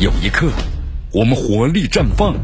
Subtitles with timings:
[0.00, 0.50] 有一刻，
[1.12, 2.34] 我们活力绽放；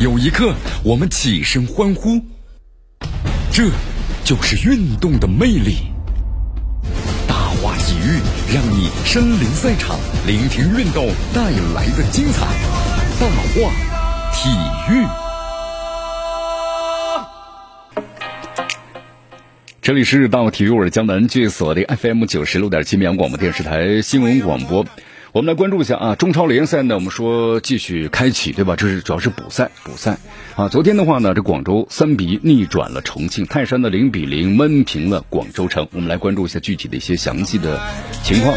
[0.00, 2.18] 有一刻，我们起身欢呼。
[3.52, 3.64] 这
[4.24, 5.76] 就是运动的魅力。
[7.28, 8.18] 大话体育
[8.54, 12.46] 让你身临赛场，聆听运动带来的精彩。
[13.20, 13.70] 大话
[14.32, 14.48] 体
[14.90, 15.06] 育，
[19.82, 24.86] 这里是大话体育，我是江南，据锁定 FM 九十六点七绵阳广播电视台新闻广播。
[25.34, 28.76] 我们来关注一下啊，中超联赛呢，我们说继续开启，对吧？
[28.76, 30.16] 这是主要是补赛，补赛
[30.54, 30.68] 啊。
[30.68, 35.88] 昨天的话呢，这广州三比一逆转了重庆，泰山的零比零闷平了广州城。
[35.90, 37.82] 我们来关注一下具体的一些详细的
[38.22, 38.54] 情况。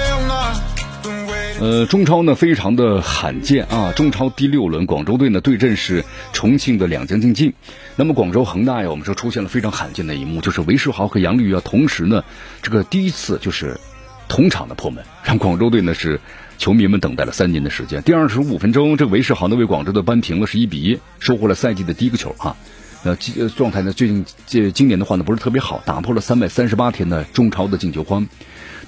[1.59, 7.55] 呃，中超呢非常的罕见啊，中超第六轮，广州队呢对阵是重庆的两江竞技。
[7.95, 12.23] 那么广州恒大呀，我们说出现了非常罕见的一幕，就是韦世豪和杨绿啊，同时呢
[12.61, 13.79] 这个第一次就是
[14.27, 16.21] 同场的破门，让广州队呢是。
[16.57, 18.01] 球迷们等待了三年的时间。
[18.03, 22.55] 第二十五分钟，这个韦世豪呢为广州队扳平了，十一比一，收获了赛季的第一个球啊。
[23.03, 23.15] 呃，
[23.55, 28.27] 状态呢最近这今年的话呢不是特别好，打破了三百三十八天的中超的进球荒。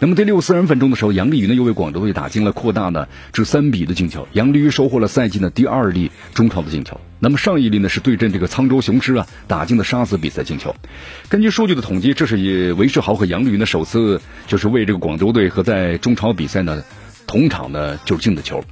[0.01, 6.99] 那么第六十三分钟的时候，杨立瑜呢又为广州队打进了扩大呢至三比一的进球，杨立瑜收获了赛季的第二粒中超的进球。
[7.19, 10.75] 那么上一粒呢是对阵这个沧州雄狮啊打进了杀死比赛进球。
[11.27, 16.83] 根据数据的统计，这是以韦世豪和杨立瑜呢首次就是为这个广州队和在中超比赛呢。
[17.29, 18.63] 同场呢就是进的球。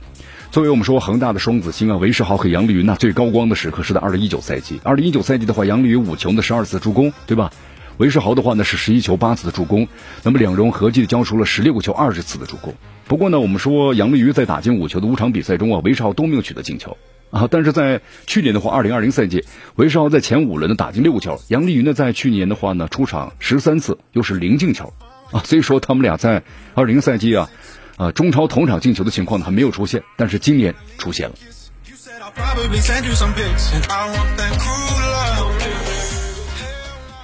[0.50, 4.82] 作为我们说恒大的双子星啊，韦世豪和杨丽云那最高光的时刻是在二零一九赛季。
[4.84, 7.52] 二零一九赛季的话，杨丽云五球的十二次助攻，对吧？
[7.98, 9.88] 韦世豪的话呢是十一球八次的助攻，
[10.24, 12.74] 那么两人合计交出了十六个球二十次的助攻。
[13.08, 16.98] 不过呢，我们说杨丽云在打进五球的五场比赛中啊，韦世豪都没有取得进球
[17.30, 17.48] 啊。
[17.52, 24.94] 但是在去年的话，二零二零赛季，韦世豪在前五轮呢打进六个球，杨丽云呢在去年的话呢出场十三次，又是零进球
[25.32, 25.44] 啊。
[25.46, 26.42] 所以说他们俩在
[26.74, 27.52] 二零赛季啊。
[27.98, 31.36] 啊，中超同场进球的情况呢还没有出现，但是今年出现了。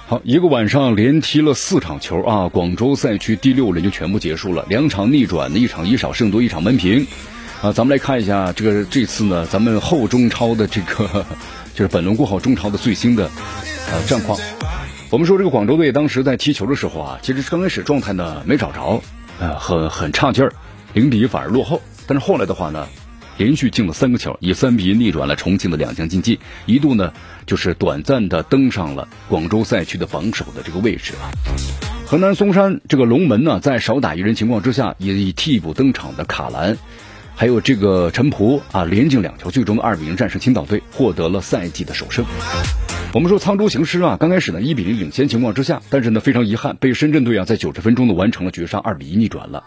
[0.08, 7.06] 好，一个晚上连踢了四场球啊，广州赛区第六轮就全部结束了，两场逆转，一场以少胜多，一场闷平。
[7.62, 11.24] 啊，咱们来看一下这个这次呢，咱们后中超的这个
[11.72, 13.30] 就是本轮过后中超的最新的
[13.92, 14.36] 呃战况。
[15.08, 19.00] 我们说这个广州队当时在踢球的时候啊，其实刚开始状态呢没找着。
[19.40, 20.52] 呃，很很差劲儿，
[20.94, 21.82] 零比一反而落后。
[22.06, 22.86] 但是后来的话呢，
[23.36, 27.12] 连续进了三个球，以三比一逆转了重庆的两江竞技，一度呢
[27.46, 31.28] 就是短暂的登上了广州赛区的榜首的这个位置啊。
[32.06, 36.76] 河南嵩山这个龙门呢，在少打一人情况之下，也以替补登场的卡兰，
[37.34, 42.24] 还有这个陈璞啊，连进两球，最终二比零战胜青岛队，获得了赛季的首胜。
[43.14, 49.64] 我们说沧州行狮啊，刚开始呢一比零领先情况之下，但是呢非常遗憾，被深圳队啊在九十分钟的完成了绝杀，二比一逆转了。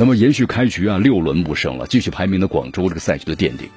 [0.00, 3.68] 那么延续开局啊六轮不胜了，继续排名的广州这个赛区的垫底。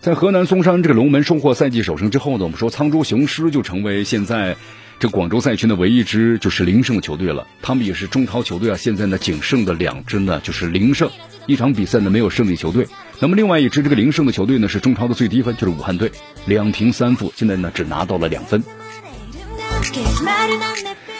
[0.00, 4.54] 在河南嵩山这个龙门收获赛季首胜之后呢，我们说沧州雄狮就成为现在
[5.00, 7.48] 这广州赛区的唯一支就是零胜的球队了。
[7.60, 11.10] 他们也是中超球队啊，现在呢仅剩的两支呢就是零胜，
[11.46, 12.86] 一场比赛呢没有胜利球队。
[13.18, 16.12] 那么另外一支这个零胜的球队呢，是中超的最低分，就是武汉队，
[16.46, 18.62] 两平三负，现在呢只拿到了两分。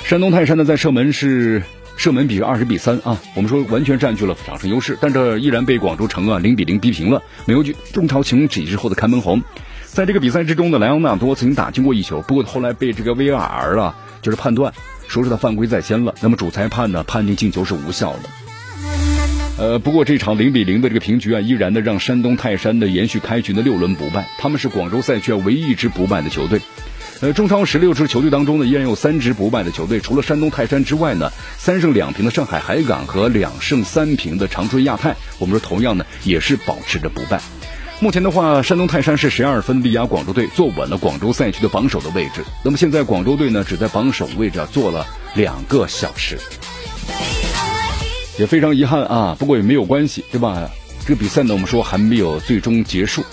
[0.05, 1.65] 山东泰山呢在射门是
[1.97, 7.63] 射门比是二十比三啊，我们说完全占据了场上优势，但这依然被广州城啊零比零逼平了，没有
[7.93, 9.43] 中超情几之后的开门红。
[9.85, 14.73] 在这个比赛之中呢，莱昂纳多曾经打进过一球，不过后来被这个 VAR 啊就是判断
[15.07, 18.23] 说是他犯规在先了，那么主裁判呢判定进球是无效的。
[19.57, 26.61] 呃，不过这场零比零的这个平局啊，依然的让山东泰山的延续开局的六轮不败，他们是广州赛区唯一一支不败的球队。
[27.25, 37.41] 呃，中超十六支球队当中呢，依然有三支不败的球队，除了山东泰山之外呢，三胜两平的上海海港和两胜三平的长春亚泰，我们说同样呢也是保持着不败。
[37.99, 42.45] 目前的话，山东泰山是十二分力压广州队，坐稳了广州赛区的榜首的位置。
[42.63, 46.39] 那么现在广州队呢，只在榜首位置啊坐了两个小时。
[48.39, 50.69] 也非常遗憾啊，不过也没有关系，对吧？
[51.07, 53.25] 这个比赛呢，我们说还没有最终结束。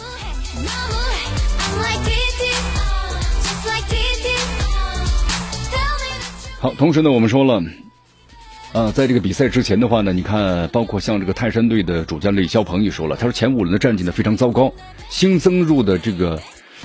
[6.61, 7.63] 好，同时呢，我们说了，
[8.71, 14.71] 啊，在这个比赛之前的话呢，你看，包括像这个泰山队的主教练李霄鹏也说了，他说前五轮的战绩呢非常糟糕，
[15.09, 16.39] 新增入的这个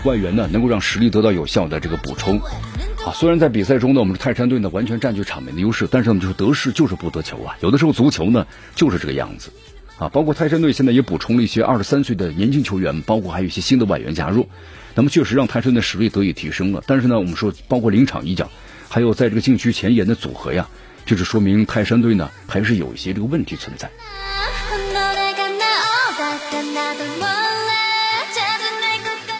[0.05, 2.39] 外援呢，能够让实力得到有效的这个补充。
[2.41, 7.55] 啊，虽然在比赛中呢，我们泰山队呢完全占据场面的优势，但是我们就是得势就是不得球啊。
[7.61, 9.51] 有的时候足球呢就是这个样子，
[9.99, 14.49] 啊，包括泰山队现在也补充了一些二十三岁的年轻球员，包括还有一些新的外援加入，
[14.95, 16.83] 那么确实让泰山的实力得以提升了。
[16.87, 18.51] 但是呢，我们说包括临场一脚，
[18.89, 20.69] 还有在这个禁区前沿的组合呀，
[21.05, 23.91] 就是说明泰山队呢还是有一些这个问题存在。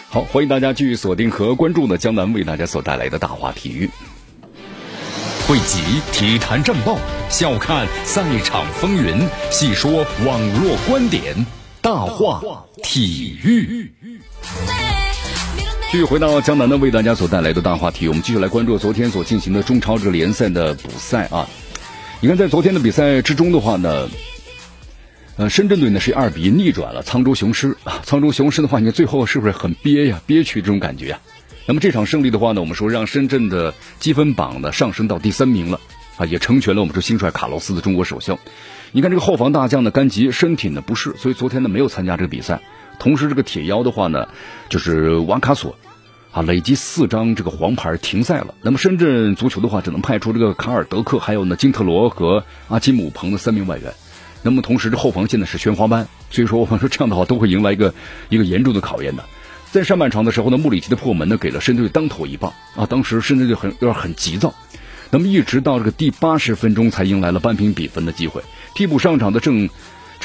[0.09, 3.89] 好，欢迎大家继续锁定和关注的江南为大家所带来的大话体育。
[5.47, 5.79] 汇集
[6.11, 6.97] 体坛战报，
[7.29, 11.45] 笑看赛场风云，细说网络观点，
[11.81, 12.41] 大话
[12.83, 13.91] 体育。
[15.89, 21.47] 继续回到江南的为大家所带来的大话题，我们继续来关注昨天所进行的中超这个联赛的补赛啊。
[22.19, 24.09] 你看，在昨天的比赛之中的话呢。
[25.37, 28.01] 呃，深圳队呢是二比一逆转了沧州雄狮啊。
[28.03, 31.19] 沧州雄狮的话，你看最后是不是很憋呀、憋屈这种感觉呀？
[31.67, 35.79] 那么这场胜利的话呢，我们说让深圳的积分榜呢上升到第三名了
[36.17, 38.37] 啊，也成全了我们说新帅卡洛斯的中国首秀。
[38.91, 42.59] 你看这个后防大将的甘吉身体呢不适，所以昨天呢没有参加这个比赛。
[42.99, 44.27] 同时这个铁腰的话呢，
[44.69, 45.75] 就是瓦卡索
[46.31, 48.53] 啊，累积四张这个黄牌停赛了。
[48.61, 53.93] 那么深圳足球的话，只能派出这个卡尔德克，还有呢金特罗和阿基姆彭的三名外援。
[54.43, 57.93] 那么同时，这后防线呢是宣花班，所以说我们说这样的话都会迎来一个
[58.29, 59.23] 一个严重的考验的。
[59.71, 64.53] 在上半场的时候呢，穆里奇的破门呢给了深圳队当头一棒啊，当时深圳队很有点很急躁。
[65.09, 68.41] 那么一直到这个第八十分钟才迎来了扳平比分的机会。
[68.75, 69.69] 替补上场的郑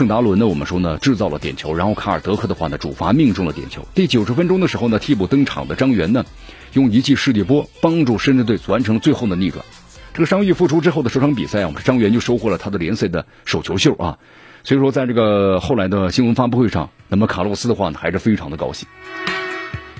[0.02, 3.86] 郑达伦呢，我们说呢制造了点球，然后卡尔德克的话呢主罚命中了点球。
[3.94, 6.24] 第九十分钟的时候呢，替补登场的张元呢
[6.72, 9.64] 用一记世界波帮助深圳队完成最后的逆转。
[10.12, 14.18] 这个伤愈复出之后的首场比赛啊，我们张元就收获了他的联赛的首球秀啊。
[14.64, 18.88] 所以说，在这个后来的新闻发布会上，那么卡洛斯的话呢，还是非常的高兴。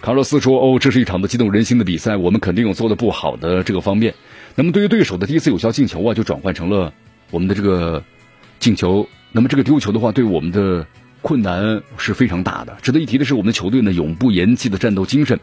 [0.00, 4.16] 卡洛斯说：“哦，这是一场的激动人心的比赛，我们肯定有做的不好的这个方面。
[4.56, 6.92] 那么对于对手的第一次有效进球啊，就转换成了
[7.30, 8.02] 我们的这个
[8.58, 9.06] 进球。
[9.32, 10.86] 那么这个丢球的话，对我们的
[11.22, 12.76] 困难是非常大的。
[12.82, 15.40] 值得一提的是，我们的球队呢，永不言弃的战斗精神。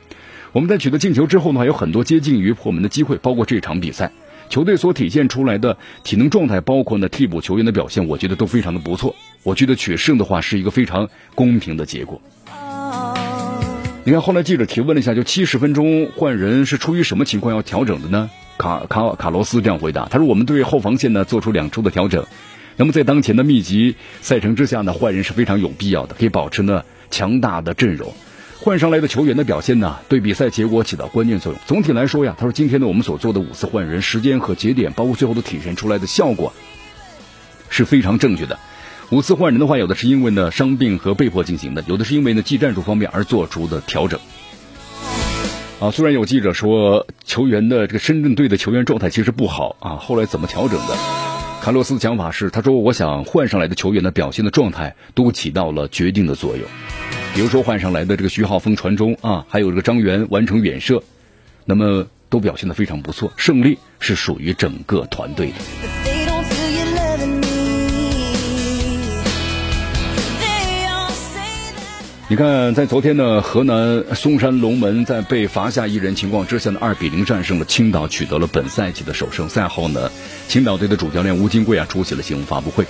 [0.51, 4.11] 我们在取得进球之后呢，有很多接近于破门的机会，包括这场比赛。”
[4.49, 9.15] 球队所体现出来的体能状态，包括呢替补球员的表现，我觉得都非常的不错。
[9.43, 12.19] 我觉得取胜的话是一个非常公平的结果。
[14.03, 18.29] 你看，后来记者提问了一下，就七十分钟换人是出于什么情况要调整的呢？
[18.57, 22.25] 卡卡卡罗斯这样回答，他说：“我们对后防线呢做出两周的调整，
[22.79, 28.13] 那么在当前的密集赛程之下呢，换人是非常有必要的，可以保持呢强大的阵容。”
[28.61, 31.61] 换上来的球员的表现呢，对比赛结果起到关键作用。
[31.67, 36.53] 总体来说呀，他说今天呢，我们所做的五次换人时间和节点，包括最后的体现出来的效果，
[37.69, 38.57] 是非常正确的。
[39.09, 44.17] 五次换人的话，有的是因为呢伤病和被迫进行的，有的是因为呢技战术方面而做出的调整。
[45.81, 51.28] 啊，虽然有记者说球员的这个深圳队的球员状态其实不好啊，后来怎么调整的？
[51.69, 56.65] 卡洛斯的讲法是，他说我想换上来的球员的表现的状态都起到了决定的作用。
[57.35, 61.03] 比如说换上来的这个徐浩峰传中啊，还有这个张元完成远射，
[61.65, 63.31] 那么都表现的非常不错。
[63.37, 66.08] 胜利是属于整个团队的。
[72.31, 79.49] 你看，在昨天呢，河南嵩山龙门在被罚下一人情况之下呢，二比零战胜了青岛，取得了本赛季的首胜。
[79.49, 80.11] 赛后呢，
[80.47, 82.85] 青岛队的主教练吴金贵啊出席了新闻发布会。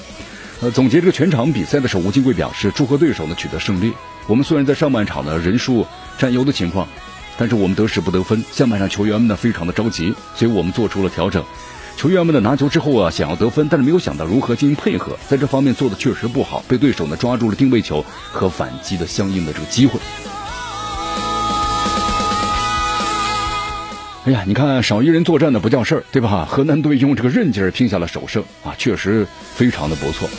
[0.59, 3.93] 呃，总结这个全场比赛的时候，吴金贵表示祝贺对手呢取得胜利。
[4.27, 5.87] 我们虽然在上半场呢人数
[6.17, 6.85] 占优的情况，
[7.37, 8.43] 但是我们得势不得分。
[8.51, 11.45] 下半场球员们呢非常的着急，所以我们做出了调整。
[11.99, 18.01] 球员们的拿球之后啊，想要得分，但是没有想到如何进行配合，在这方面做的确实不好，被对手呢抓住了定位球
[18.31, 19.99] 和反击的相应的这个机会。
[24.23, 26.47] 哎呀，你看少一人作战的不叫事儿，对吧？
[26.49, 30.29] 河南队用这个韧劲儿拼下了首胜啊，确实非常的不错。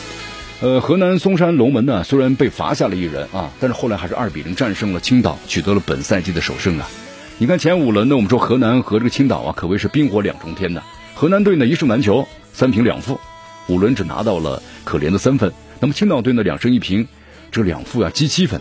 [0.61, 6.89] 呃，河南嵩山龙门呢，虽然被罚下了一人啊，但是后来还是二比零战胜了青岛，取得了本赛季的首胜啊。
[7.37, 10.81] 你看前五轮呢，我们说河南和这个青岛啊，可谓是冰火两重天的。
[11.21, 13.19] 河南队呢一胜难求，三平两负，
[13.67, 15.53] 五轮只拿到了可怜的三分。
[15.79, 17.07] 那么青岛队呢两胜一平，
[17.51, 18.59] 这两负啊积七分。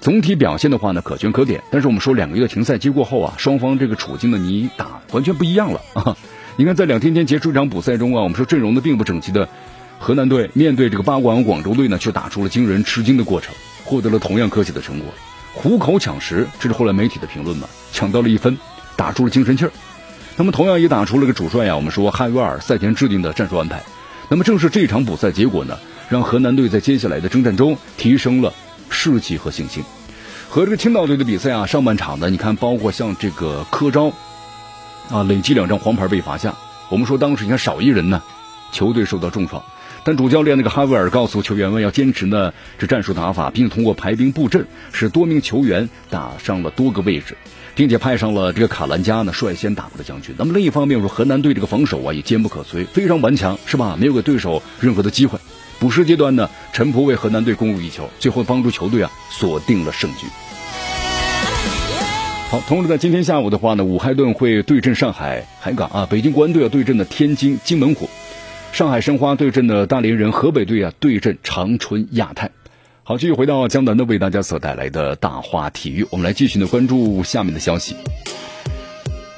[0.00, 1.62] 总体表现的话呢，可圈可点。
[1.70, 6.16] 但是我们说两个月停赛期过后啊，双方这个处境呢，你打完全不一样了啊！
[6.56, 9.46] 你看，在两天前结束一场补赛中啊，我们说阵容呢并不整齐的
[9.98, 15.08] 河南队，面对这个八卦广州队呢，却打出了惊人吃惊的过程，获得了同样可喜的成果。
[15.52, 17.68] 虎口抢食，这是后来媒体的评论嘛？
[17.92, 18.56] 抢到了一分，
[18.96, 19.72] 打出了精神气儿。
[20.38, 23.82] 那么同样也打出了个主帅呀，我们说汉维尔赛前制定的战术安排。
[24.28, 25.76] 那么正是这场补赛结果呢，
[26.08, 28.54] 让河南队在接下来的征战中提升了。
[28.88, 29.82] 士气和信心，
[30.48, 34.12] 和这个青岛队的比赛啊，上半场呢，你看，包括像这个柯昭，
[35.10, 36.54] 啊，累计两张黄牌被罚下。
[36.88, 38.22] 我们说当时你看少一人呢，
[38.72, 39.62] 球队受到重创。
[40.04, 47.36] 但主教练那个哈维尔告诉球员们要坚持呢这战术打法，并通过排兵布阵，使多名球员打上了多个位置，
[47.78, 50.34] 并且派上了这个卡兰加呢率先打过了将军。
[50.36, 53.96] 那么另一方面，说河南队这个防守啊也坚不可摧，非常顽强，是吧？
[53.96, 55.38] 没有给对手任何的机会。
[55.78, 60.26] 补时阶段呢，陈普为河南队攻入一球，最后帮助球队啊锁定了胜局。
[62.50, 68.10] 好，同时在今天下午的话呢，武汉盾会对阵上海海港啊，北京国安队要对阵的天津津门虎，
[68.72, 72.50] 上海申花对阵的大连人，河北队啊对阵长春亚泰。
[73.08, 77.96] 好，继续回到江南的为大家所带来的大话体育，我们来继续呢关注下面的消息。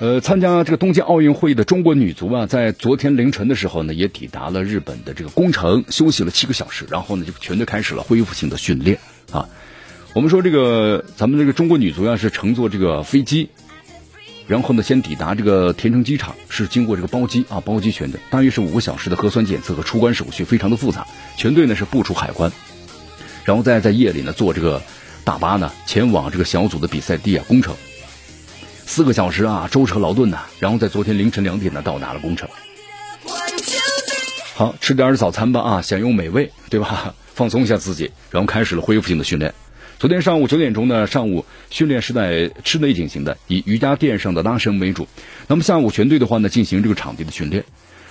[0.00, 8.98] 呃，参加这个东京奥运会的中国女足啊，在昨天凌晨的时候呢，也抵达了日本的这个宫城，休息了七个小时，然后呢就全队开始了恢复性的训练
[9.30, 9.48] 啊。
[10.14, 13.50] 我们说这个，咱们这个中国女足啊是乘坐这个飞机，
[14.48, 21.06] 然后呢先抵达这个田城机场，是经过这个包机啊包机全的，大约是五个小时的核酸检测和出关手续，非常的复杂。
[21.36, 22.50] 全队呢是步出海关，
[23.44, 24.82] 然后再在夜里呢坐这个
[25.24, 27.74] 大巴呢前往这个小组的比赛地啊工程，
[28.86, 32.48] 四个小时啊舟车劳顿呐，然后在昨天凌晨两点呢到达了工程。
[34.54, 37.14] 好吃点早餐吧啊，享用美味对吧？
[37.34, 39.54] 放松一下自己，然后开始了恢复性的训练。
[39.98, 45.08] 昨天上午九点钟呢，上午训练是在室内进行的，以瑜伽垫上的拉伸为主。
[45.46, 47.64] 那么下午全队的话呢，进行这个场地的训练。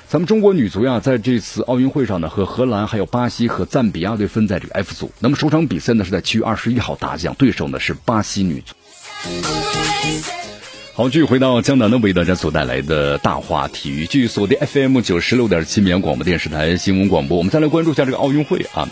[0.09, 5.11] 咱们中国女足呀，在这次奥运会上呢，和荷兰、还有巴西和赞比亚队分在这个 F 组。
[5.19, 8.73] 那么首场比赛呢，是在七月二十一号打响，对手呢是巴西女足。
[10.95, 17.37] 好，继续回到江南呢，为大家所带来的大话体育，继续锁定 FM 九十六点七绵阳广播电视台新闻广播。
[17.37, 18.89] 我们再来关注一下这个奥运会啊。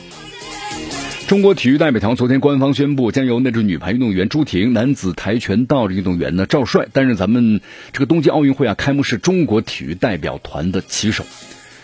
[1.27, 7.60] 中国体育代表团昨天官方宣布，将由那支女排运动员朱婷、男子跆拳道的运动员呢赵帅担任咱们
[7.91, 11.25] 这个冬季奥运会啊开幕式中国体育代表团的旗手。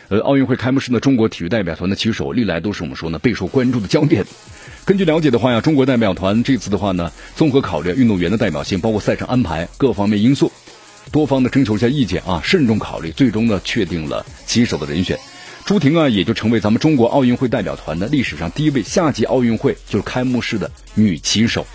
[0.07, 4.25] 呃，奥运会开幕式呢，中国体育代表团的旗手历来都是我们说呢备受关注的焦点。
[4.85, 10.53] 根据了解的话呀，中国代表团这次的话呢，综合考虑运动员的代表性，包括赛程安排各方面因素，
[11.11, 15.19] 多方的征求一下意见啊，慎重考虑，最终呢确定了旗手的人选。
[15.65, 21.65] 朱婷啊，也就成为咱们中国奥运会代表团的历史上第一位夏季奥运会就是开幕式的女旗手。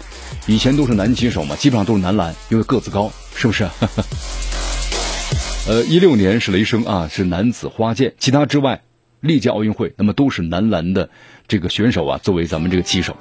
[0.47, 3.66] 以前都是男旗手嘛，基本上都是男篮，因为个子高，是不是？
[5.66, 8.83] 呃，一六年是雷声啊，是男子花剑，其他之外，
[9.21, 11.09] 历届奥运会那么都是男篮的
[11.47, 13.16] 这个选手啊，作为咱们这个旗手。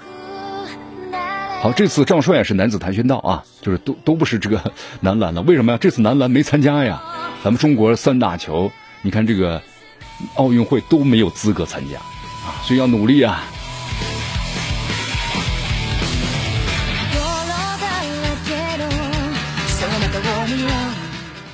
[1.62, 5.42] 好，这次赵帅是男子跆拳道啊，就是都都不是这个 男篮了。
[5.44, 5.78] 为什么呀？
[5.80, 7.02] 这次男篮没参加呀？
[7.42, 8.70] 咱们中国三大球，
[9.02, 9.62] 你看这个。
[10.36, 13.44] 奥运会都没有资格参加啊，所以要努力啊！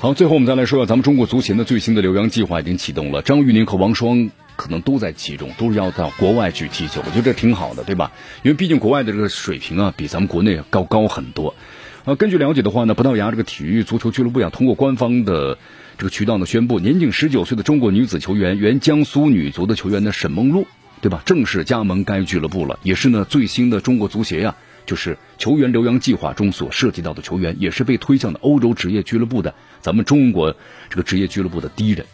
[0.00, 7.00] 好，最后我们再来说说咱们中国足协的最新的留洋计划已经启动了，张玉宁和王霜可能都在其中，都是要到国外去踢球。
[7.06, 8.12] 我觉得这挺好的，对吧？
[8.42, 11.54] 因为毕竟国外的这个水平啊，比咱们国内高高很多。
[12.04, 15.58] 啊，根据了解的话呢，葡萄牙这个体育足球俱乐部呀，通过官方的。
[15.96, 20.66] 这个渠道呢宣布，年仅十九岁的中国女子球员、原江苏女足的球员呢沈梦露，
[21.00, 21.22] 对吧？
[21.24, 30.56] 正式加盟该俱乐部了，也是呢最新的中国足协呀，就是球员留洋计划中所涉及到的球员，也是被推向的欧洲职业俱乐部的咱们中国
[30.90, 32.06] 这个职业俱乐部的第一人。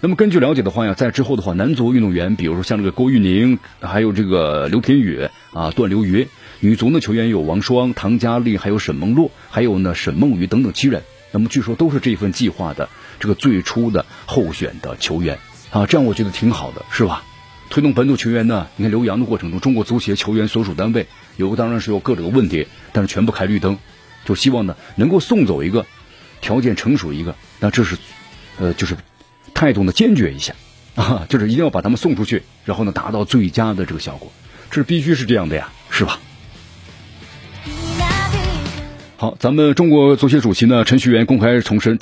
[0.00, 6.28] 那么根据了解的话呀，在之后的话，男足运动员，比如说像这个郭玉宁，还有这个刘天宇啊、段刘瑜；
[6.60, 11.02] 女足的球员有王霜、唐佳丽，还有沈梦露，还有呢沈梦雨等等七人。
[11.32, 12.88] 那么据说都是这份计划的。
[13.20, 15.38] 这个最初的候选的球员
[15.70, 17.24] 啊，这样我觉得挺好的，是吧？
[17.70, 21.06] 推动本土球员呢，你看留洋的过程中，中国足协球员所属单位
[21.36, 23.78] 有个当然是有各种问题，但是全部开绿灯，
[24.24, 25.86] 就希望呢能够送走一个
[26.40, 27.96] 条件成熟一个，那这是
[28.58, 28.96] 呃就是
[29.54, 30.54] 态度呢坚决一下
[30.94, 34.30] 啊，就是一定要把他们送出去，然后呢达到最佳的这个效果，
[34.70, 36.20] 这必须是这样的呀，是吧？
[39.16, 41.98] 好，咱们中国足协主席呢陈戌源公开重申。